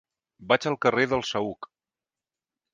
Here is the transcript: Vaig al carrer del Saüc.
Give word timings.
Vaig 0.53 0.65
al 0.71 0.77
carrer 0.87 1.05
del 1.13 1.23
Saüc. 1.33 1.71